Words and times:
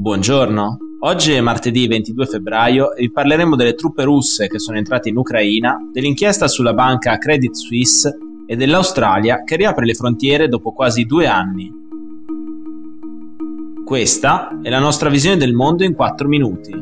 Buongiorno, 0.00 0.78
oggi 1.00 1.32
è 1.32 1.40
martedì 1.40 1.88
22 1.88 2.26
febbraio 2.26 2.94
e 2.94 3.00
vi 3.00 3.10
parleremo 3.10 3.56
delle 3.56 3.74
truppe 3.74 4.04
russe 4.04 4.46
che 4.46 4.60
sono 4.60 4.78
entrate 4.78 5.08
in 5.08 5.16
Ucraina, 5.16 5.76
dell'inchiesta 5.92 6.46
sulla 6.46 6.72
banca 6.72 7.18
Credit 7.18 7.52
Suisse 7.52 8.16
e 8.46 8.54
dell'Australia 8.54 9.42
che 9.42 9.56
riapre 9.56 9.84
le 9.84 9.94
frontiere 9.94 10.46
dopo 10.46 10.70
quasi 10.70 11.02
due 11.02 11.26
anni. 11.26 11.68
Questa 13.84 14.60
è 14.62 14.70
la 14.70 14.78
nostra 14.78 15.08
visione 15.08 15.36
del 15.36 15.52
mondo 15.52 15.82
in 15.82 15.94
4 15.94 16.28
minuti. 16.28 16.72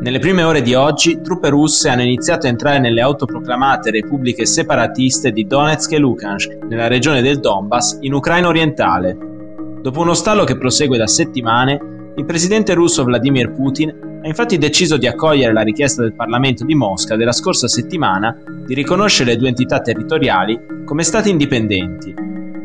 Nelle 0.00 0.18
prime 0.18 0.42
ore 0.42 0.62
di 0.62 0.74
oggi, 0.74 1.20
truppe 1.20 1.48
russe 1.48 1.90
hanno 1.90 2.02
iniziato 2.02 2.46
a 2.46 2.50
entrare 2.50 2.80
nelle 2.80 3.02
autoproclamate 3.02 3.92
repubbliche 3.92 4.44
separatiste 4.44 5.30
di 5.30 5.46
Donetsk 5.46 5.92
e 5.92 5.98
Luhansk, 5.98 6.58
nella 6.64 6.88
regione 6.88 7.22
del 7.22 7.38
Donbass, 7.38 7.98
in 8.00 8.14
Ucraina 8.14 8.48
orientale. 8.48 9.27
Dopo 9.80 10.00
uno 10.00 10.14
stallo 10.14 10.44
che 10.44 10.58
prosegue 10.58 10.98
da 10.98 11.06
settimane, 11.06 12.12
il 12.16 12.24
presidente 12.24 12.74
russo 12.74 13.04
Vladimir 13.04 13.52
Putin 13.52 14.20
ha 14.22 14.26
infatti 14.26 14.58
deciso 14.58 14.96
di 14.96 15.06
accogliere 15.06 15.52
la 15.52 15.62
richiesta 15.62 16.02
del 16.02 16.14
Parlamento 16.14 16.64
di 16.64 16.74
Mosca 16.74 17.14
della 17.14 17.30
scorsa 17.30 17.68
settimana 17.68 18.36
di 18.66 18.74
riconoscere 18.74 19.30
le 19.30 19.36
due 19.36 19.48
entità 19.48 19.80
territoriali 19.80 20.58
come 20.84 21.04
stati 21.04 21.30
indipendenti. 21.30 22.12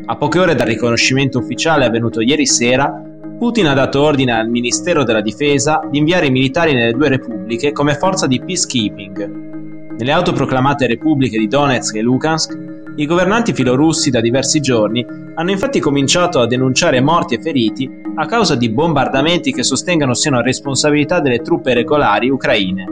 A 0.05 0.15
poche 0.15 0.39
ore 0.39 0.55
dal 0.55 0.65
riconoscimento 0.65 1.37
ufficiale 1.37 1.85
avvenuto 1.85 2.19
ieri 2.19 2.47
sera, 2.47 2.91
Putin 3.37 3.67
ha 3.67 3.73
dato 3.75 4.01
ordine 4.01 4.33
al 4.33 4.49
Ministero 4.49 5.03
della 5.03 5.21
Difesa 5.21 5.87
di 5.89 5.99
inviare 5.99 6.25
i 6.25 6.31
militari 6.31 6.73
nelle 6.73 6.93
due 6.93 7.09
repubbliche 7.09 7.71
come 7.71 7.93
forza 7.93 8.25
di 8.25 8.41
peacekeeping. 8.41 9.95
Nelle 9.97 10.11
autoproclamate 10.11 10.87
repubbliche 10.87 11.37
di 11.37 11.47
Donetsk 11.47 11.95
e 11.95 12.01
Lugansk, 12.01 12.72
i 12.95 13.05
governanti 13.05 13.53
filorussi 13.53 14.09
da 14.09 14.21
diversi 14.21 14.59
giorni 14.59 15.05
hanno 15.35 15.51
infatti 15.51 15.79
cominciato 15.79 16.39
a 16.39 16.47
denunciare 16.47 17.01
morti 17.01 17.35
e 17.35 17.41
feriti 17.41 17.89
a 18.15 18.25
causa 18.25 18.55
di 18.55 18.69
bombardamenti 18.69 19.51
che 19.51 19.63
sostengono 19.63 20.13
siano 20.13 20.41
responsabilità 20.41 21.19
delle 21.19 21.41
truppe 21.41 21.73
regolari 21.73 22.29
ucraine. 22.29 22.85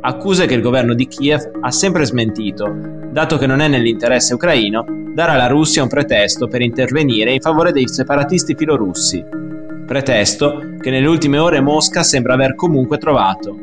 Accuse 0.00 0.46
che 0.46 0.54
il 0.54 0.62
governo 0.62 0.94
di 0.94 1.06
Kiev 1.06 1.50
ha 1.60 1.70
sempre 1.70 2.04
smentito, 2.04 2.68
dato 3.10 3.36
che 3.38 3.46
non 3.46 3.60
è 3.60 3.68
nell'interesse 3.68 4.34
ucraino 4.34 4.84
dare 5.14 5.32
alla 5.32 5.46
Russia 5.46 5.82
un 5.82 5.88
pretesto 5.88 6.46
per 6.46 6.60
intervenire 6.60 7.32
in 7.32 7.40
favore 7.40 7.72
dei 7.72 7.88
separatisti 7.88 8.54
filorussi 8.54 9.46
pretesto 9.88 10.74
che 10.78 10.90
nelle 10.90 11.06
ultime 11.06 11.38
ore 11.38 11.62
Mosca 11.62 12.02
sembra 12.02 12.34
aver 12.34 12.54
comunque 12.54 12.98
trovato. 12.98 13.56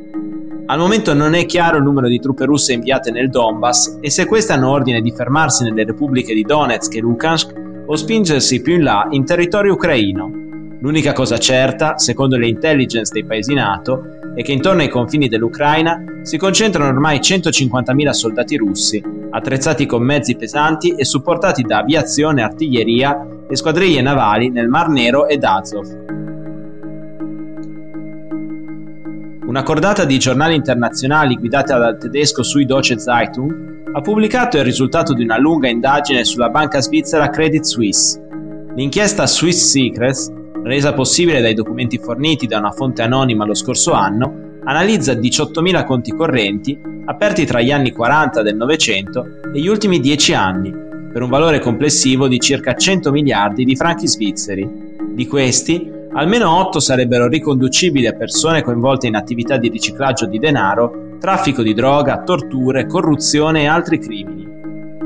Al 0.67 0.79
momento 0.79 1.13
non 1.13 1.35
è 1.35 1.45
chiaro 1.45 1.77
il 1.77 1.83
numero 1.83 2.07
di 2.07 2.19
truppe 2.19 2.45
russe 2.45 2.73
inviate 2.73 3.11
nel 3.11 3.29
Donbass 3.29 3.99
e 4.01 4.09
se 4.09 4.25
queste 4.25 4.53
hanno 4.53 4.71
ordine 4.71 4.99
di 4.99 5.11
fermarsi 5.11 5.63
nelle 5.63 5.83
repubbliche 5.83 6.33
di 6.33 6.41
Donetsk 6.41 6.95
e 6.95 7.01
Lukansk 7.01 7.53
o 7.85 7.95
spingersi 7.95 8.63
più 8.63 8.73
in 8.73 8.81
là 8.81 9.05
in 9.11 9.25
territorio 9.25 9.73
ucraino. 9.73 10.27
L'unica 10.79 11.13
cosa 11.13 11.37
certa, 11.37 11.99
secondo 11.99 12.35
le 12.35 12.47
intelligence 12.47 13.13
dei 13.13 13.23
paesi 13.25 13.53
NATO, 13.53 14.01
è 14.33 14.41
che 14.41 14.53
intorno 14.53 14.81
ai 14.81 14.89
confini 14.89 15.27
dell'Ucraina 15.27 16.03
si 16.23 16.37
concentrano 16.37 16.89
ormai 16.89 17.19
150.000 17.19 18.09
soldati 18.09 18.57
russi, 18.57 19.03
attrezzati 19.29 19.85
con 19.85 20.01
mezzi 20.01 20.35
pesanti 20.35 20.95
e 20.95 21.05
supportati 21.05 21.61
da 21.61 21.77
aviazione, 21.77 22.41
artiglieria 22.41 23.23
e 23.47 23.55
squadriglie 23.55 24.01
navali 24.01 24.49
nel 24.49 24.67
Mar 24.67 24.89
Nero 24.89 25.27
ed 25.27 25.43
Azov. 25.43 26.04
Una 29.55 29.63
cordata 29.63 30.03
di 30.03 30.19
giornali 30.19 30.53
internazionali 30.53 31.37
guidata 31.37 31.77
dal 31.77 31.97
tedesco 31.97 32.43
Süddeutsche 32.43 32.99
Zeitung 32.99 33.89
ha 33.93 34.01
pubblicato 34.01 34.57
il 34.57 34.65
risultato 34.65 35.13
di 35.13 35.23
una 35.23 35.37
lunga 35.37 35.69
indagine 35.69 36.25
sulla 36.25 36.49
banca 36.49 36.81
svizzera 36.81 37.29
Credit 37.29 37.63
Suisse. 37.63 38.21
L'inchiesta 38.75 39.25
Swiss 39.25 39.71
Secrets, 39.71 40.29
resa 40.61 40.93
possibile 40.93 41.39
dai 41.39 41.53
documenti 41.53 41.97
forniti 41.97 42.47
da 42.47 42.57
una 42.57 42.71
fonte 42.71 43.01
anonima 43.01 43.45
lo 43.45 43.53
scorso 43.53 43.93
anno, 43.93 44.59
analizza 44.65 45.13
18.000 45.13 45.85
conti 45.85 46.11
correnti 46.11 46.77
aperti 47.05 47.45
tra 47.45 47.61
gli 47.61 47.71
anni 47.71 47.93
40 47.93 48.41
del 48.41 48.57
Novecento 48.57 49.25
e 49.53 49.61
gli 49.61 49.67
ultimi 49.67 50.01
10 50.01 50.33
anni, 50.33 50.73
per 51.13 51.21
un 51.21 51.29
valore 51.29 51.59
complessivo 51.59 52.27
di 52.27 52.41
circa 52.41 52.75
100 52.75 53.09
miliardi 53.09 53.63
di 53.63 53.77
franchi 53.77 54.05
svizzeri. 54.05 54.69
Di 55.13 55.25
questi, 55.27 55.94
almeno 56.15 56.49
8 56.59 56.79
sarebbero 56.79 57.27
riconducibili 57.27 58.07
a 58.07 58.13
persone 58.13 58.63
coinvolte 58.63 59.07
in 59.07 59.15
attività 59.15 59.57
di 59.57 59.69
riciclaggio 59.69 60.25
di 60.25 60.39
denaro, 60.39 61.17
traffico 61.19 61.61
di 61.61 61.73
droga, 61.73 62.23
torture, 62.23 62.85
corruzione 62.85 63.63
e 63.63 63.67
altri 63.67 63.99
crimini. 63.99 64.47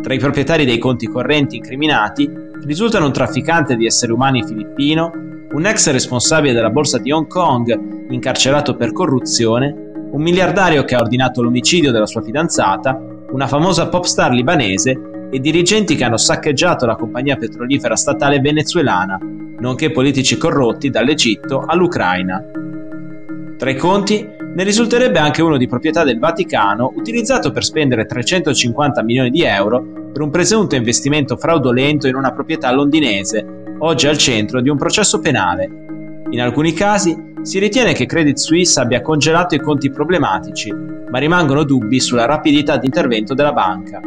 Tra 0.01 0.13
i 0.13 0.19
proprietari 0.19 0.65
dei 0.65 0.77
conti 0.77 1.07
correnti 1.07 1.57
incriminati 1.57 2.29
risultano 2.63 3.07
un 3.07 3.11
trafficante 3.11 3.75
di 3.75 3.85
esseri 3.85 4.11
umani 4.11 4.43
filippino, 4.45 5.11
un 5.51 5.65
ex 5.65 5.89
responsabile 5.91 6.53
della 6.53 6.69
borsa 6.69 6.99
di 6.99 7.11
Hong 7.11 7.27
Kong 7.27 8.07
incarcerato 8.11 8.75
per 8.75 8.93
corruzione, 8.93 9.91
un 10.11 10.21
miliardario 10.21 10.83
che 10.83 10.95
ha 10.95 11.01
ordinato 11.01 11.41
l'omicidio 11.41 11.91
della 11.91 12.05
sua 12.05 12.21
fidanzata, 12.21 12.99
una 13.31 13.47
famosa 13.47 13.89
pop 13.89 14.03
star 14.03 14.31
libanese 14.31 15.27
e 15.31 15.39
dirigenti 15.39 15.95
che 15.95 16.03
hanno 16.03 16.17
saccheggiato 16.17 16.85
la 16.85 16.95
compagnia 16.95 17.35
petrolifera 17.35 17.95
statale 17.95 18.39
venezuelana, 18.39 19.19
nonché 19.59 19.91
politici 19.91 20.37
corrotti 20.37 20.89
dall'Egitto 20.89 21.63
all'Ucraina. 21.65 22.43
Tra 23.57 23.69
i 23.69 23.75
conti 23.75 24.27
ne 24.55 24.63
risulterebbe 24.63 25.19
anche 25.19 25.41
uno 25.41 25.57
di 25.57 25.67
proprietà 25.67 26.03
del 26.03 26.17
Vaticano 26.17 26.91
utilizzato 26.95 27.51
per 27.51 27.63
spendere 27.63 28.05
350 28.05 29.03
milioni 29.03 29.29
di 29.29 29.43
euro 29.43 30.09
per 30.11 30.21
un 30.21 30.29
presunto 30.29 30.75
investimento 30.75 31.37
fraudolento 31.37 32.07
in 32.07 32.15
una 32.15 32.31
proprietà 32.31 32.71
londinese, 32.71 33.75
oggi 33.79 34.07
al 34.07 34.17
centro 34.17 34.61
di 34.61 34.69
un 34.69 34.77
processo 34.77 35.19
penale. 35.19 35.69
In 36.31 36.41
alcuni 36.41 36.73
casi 36.73 37.33
si 37.41 37.59
ritiene 37.59 37.93
che 37.93 38.05
Credit 38.05 38.37
Suisse 38.37 38.79
abbia 38.79 39.01
congelato 39.01 39.55
i 39.55 39.59
conti 39.59 39.89
problematici, 39.89 40.71
ma 40.71 41.17
rimangono 41.19 41.63
dubbi 41.63 41.99
sulla 41.99 42.25
rapidità 42.25 42.77
di 42.77 42.85
intervento 42.85 43.33
della 43.33 43.53
banca. 43.53 43.99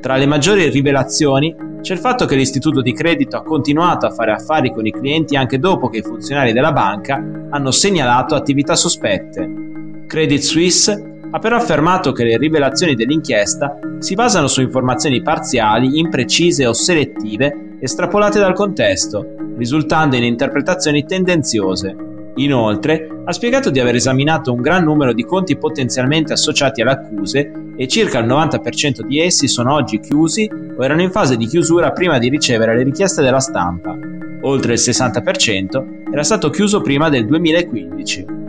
Tra 0.00 0.16
le 0.16 0.26
maggiori 0.26 0.68
rivelazioni 0.68 1.54
c'è 1.82 1.94
il 1.94 1.98
fatto 1.98 2.26
che 2.26 2.36
l'istituto 2.36 2.80
di 2.80 2.92
credito 2.92 3.36
ha 3.36 3.42
continuato 3.42 4.06
a 4.06 4.10
fare 4.10 4.30
affari 4.30 4.72
con 4.72 4.86
i 4.86 4.92
clienti 4.92 5.36
anche 5.36 5.58
dopo 5.58 5.88
che 5.88 5.98
i 5.98 6.02
funzionari 6.02 6.52
della 6.52 6.72
banca 6.72 7.16
hanno 7.50 7.70
segnalato 7.72 8.36
attività 8.36 8.76
sospette. 8.76 10.04
Credit 10.06 10.40
Suisse 10.40 11.18
ha 11.28 11.38
però 11.40 11.56
affermato 11.56 12.12
che 12.12 12.22
le 12.22 12.36
rivelazioni 12.36 12.94
dell'inchiesta 12.94 13.78
si 13.98 14.14
basano 14.14 14.46
su 14.46 14.60
informazioni 14.60 15.22
parziali, 15.22 15.98
imprecise 15.98 16.66
o 16.66 16.72
selettive 16.72 17.76
estrapolate 17.80 18.38
dal 18.38 18.54
contesto, 18.54 19.34
risultando 19.56 20.14
in 20.14 20.22
interpretazioni 20.22 21.04
tendenziose. 21.04 21.96
Inoltre, 22.36 23.08
ha 23.24 23.32
spiegato 23.32 23.70
di 23.70 23.80
aver 23.80 23.96
esaminato 23.96 24.52
un 24.52 24.60
gran 24.60 24.84
numero 24.84 25.12
di 25.12 25.24
conti 25.24 25.56
potenzialmente 25.56 26.32
associati 26.32 26.80
alle 26.80 26.92
accuse 26.92 27.61
e 27.76 27.86
circa 27.88 28.18
il 28.18 28.26
90% 28.26 29.00
di 29.02 29.20
essi 29.20 29.48
sono 29.48 29.74
oggi 29.74 30.00
chiusi 30.00 30.48
o 30.76 30.84
erano 30.84 31.02
in 31.02 31.10
fase 31.10 31.36
di 31.36 31.46
chiusura 31.46 31.92
prima 31.92 32.18
di 32.18 32.28
ricevere 32.28 32.76
le 32.76 32.82
richieste 32.82 33.22
della 33.22 33.40
stampa. 33.40 33.96
Oltre 34.42 34.72
il 34.74 34.78
60% 34.78 36.10
era 36.12 36.22
stato 36.22 36.50
chiuso 36.50 36.80
prima 36.80 37.08
del 37.08 37.26
2015. 37.26 38.40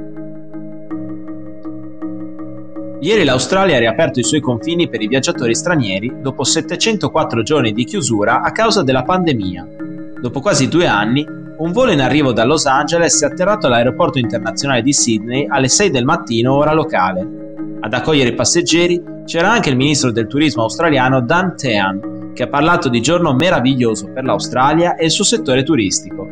Ieri 3.03 3.25
l'Australia 3.25 3.75
ha 3.75 3.79
riaperto 3.79 4.19
i 4.19 4.23
suoi 4.23 4.39
confini 4.39 4.87
per 4.87 5.01
i 5.01 5.07
viaggiatori 5.07 5.53
stranieri 5.53 6.21
dopo 6.21 6.45
704 6.45 7.43
giorni 7.43 7.73
di 7.73 7.83
chiusura 7.83 8.41
a 8.41 8.51
causa 8.51 8.81
della 8.81 9.03
pandemia. 9.03 9.67
Dopo 10.21 10.39
quasi 10.39 10.69
due 10.69 10.87
anni, 10.87 11.25
un 11.57 11.71
volo 11.73 11.91
in 11.91 11.99
arrivo 11.99 12.31
da 12.31 12.45
Los 12.45 12.65
Angeles 12.65 13.21
è 13.21 13.25
atterrato 13.25 13.67
all'aeroporto 13.67 14.19
internazionale 14.19 14.81
di 14.81 14.93
Sydney 14.93 15.45
alle 15.49 15.67
6 15.67 15.89
del 15.91 16.05
mattino 16.05 16.55
ora 16.55 16.73
locale. 16.73 17.27
Ad 17.81 17.93
accogliere 17.93 18.29
i 18.29 18.35
passeggeri 18.35 19.03
c'era 19.25 19.51
anche 19.51 19.69
il 19.69 19.77
ministro 19.77 20.11
del 20.11 20.27
turismo 20.27 20.63
australiano 20.63 21.21
Dan 21.21 21.55
Tehan, 21.55 22.31
che 22.33 22.43
ha 22.43 22.47
parlato 22.47 22.89
di 22.89 23.01
giorno 23.01 23.33
meraviglioso 23.33 24.09
per 24.11 24.23
l'Australia 24.23 24.95
e 24.95 25.05
il 25.05 25.11
suo 25.11 25.23
settore 25.23 25.63
turistico. 25.63 26.27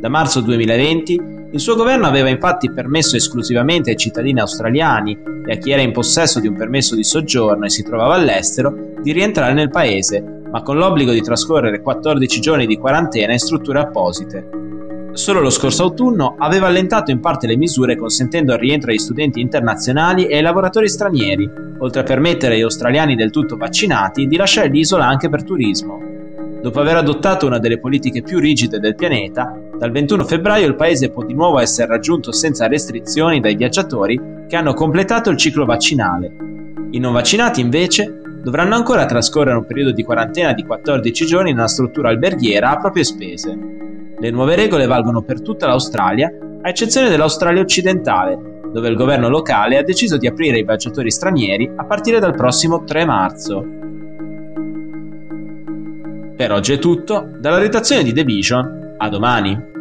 Da 0.00 0.08
marzo 0.08 0.40
2020 0.40 1.34
il 1.52 1.60
suo 1.60 1.74
governo 1.74 2.06
aveva 2.06 2.28
infatti 2.28 2.70
permesso 2.70 3.16
esclusivamente 3.16 3.90
ai 3.90 3.96
cittadini 3.96 4.40
australiani 4.40 5.18
e 5.46 5.52
a 5.52 5.56
chi 5.56 5.70
era 5.70 5.80
in 5.80 5.92
possesso 5.92 6.38
di 6.38 6.48
un 6.48 6.54
permesso 6.54 6.94
di 6.94 7.04
soggiorno 7.04 7.64
e 7.64 7.70
si 7.70 7.82
trovava 7.82 8.14
all'estero 8.14 8.92
di 9.00 9.12
rientrare 9.12 9.52
nel 9.52 9.70
paese, 9.70 10.20
ma 10.50 10.62
con 10.62 10.76
l'obbligo 10.76 11.12
di 11.12 11.22
trascorrere 11.22 11.80
14 11.80 12.40
giorni 12.40 12.66
di 12.66 12.76
quarantena 12.76 13.32
in 13.32 13.38
strutture 13.38 13.80
apposite. 13.80 14.65
Solo 15.16 15.40
lo 15.40 15.48
scorso 15.48 15.82
autunno 15.82 16.34
aveva 16.38 16.66
allentato 16.66 17.10
in 17.10 17.20
parte 17.20 17.46
le 17.46 17.56
misure 17.56 17.96
consentendo 17.96 18.52
il 18.52 18.58
rientro 18.58 18.90
agli 18.90 18.98
studenti 18.98 19.40
internazionali 19.40 20.26
e 20.26 20.36
ai 20.36 20.42
lavoratori 20.42 20.90
stranieri, 20.90 21.50
oltre 21.78 22.02
a 22.02 22.04
permettere 22.04 22.54
agli 22.54 22.60
australiani 22.60 23.14
del 23.14 23.30
tutto 23.30 23.56
vaccinati 23.56 24.26
di 24.26 24.36
lasciare 24.36 24.68
l'isola 24.68 25.06
anche 25.06 25.30
per 25.30 25.42
turismo. 25.42 25.98
Dopo 26.60 26.80
aver 26.80 26.96
adottato 26.96 27.46
una 27.46 27.58
delle 27.58 27.78
politiche 27.78 28.20
più 28.20 28.38
rigide 28.38 28.78
del 28.78 28.94
pianeta, 28.94 29.58
dal 29.78 29.90
21 29.90 30.22
febbraio 30.26 30.66
il 30.66 30.76
paese 30.76 31.08
può 31.08 31.24
di 31.24 31.32
nuovo 31.32 31.60
essere 31.60 31.88
raggiunto 31.88 32.30
senza 32.30 32.66
restrizioni 32.66 33.40
dai 33.40 33.56
viaggiatori 33.56 34.20
che 34.46 34.56
hanno 34.56 34.74
completato 34.74 35.30
il 35.30 35.38
ciclo 35.38 35.64
vaccinale. 35.64 36.30
I 36.90 36.98
non 36.98 37.14
vaccinati 37.14 37.62
invece 37.62 38.20
dovranno 38.42 38.74
ancora 38.74 39.06
trascorrere 39.06 39.56
un 39.56 39.64
periodo 39.64 39.92
di 39.92 40.04
quarantena 40.04 40.52
di 40.52 40.62
14 40.62 41.24
giorni 41.24 41.50
in 41.50 41.56
una 41.56 41.68
struttura 41.68 42.10
alberghiera 42.10 42.70
a 42.70 42.76
proprie 42.76 43.02
spese. 43.02 43.75
Le 44.18 44.30
nuove 44.30 44.54
regole 44.54 44.86
valgono 44.86 45.20
per 45.20 45.42
tutta 45.42 45.66
l'Australia, 45.66 46.32
a 46.62 46.68
eccezione 46.68 47.10
dell'Australia 47.10 47.60
occidentale, 47.60 48.60
dove 48.72 48.88
il 48.88 48.96
governo 48.96 49.28
locale 49.28 49.76
ha 49.76 49.82
deciso 49.82 50.16
di 50.16 50.26
aprire 50.26 50.56
ai 50.56 50.64
viaggiatori 50.64 51.10
stranieri 51.10 51.70
a 51.76 51.84
partire 51.84 52.18
dal 52.18 52.34
prossimo 52.34 52.84
3 52.84 53.04
marzo. 53.04 53.64
Per 56.34 56.52
oggi 56.52 56.72
è 56.72 56.78
tutto, 56.78 57.28
dalla 57.38 57.58
redazione 57.58 58.02
di 58.02 58.14
The 58.14 58.24
Vision, 58.24 58.94
a 58.96 59.08
domani! 59.10 59.75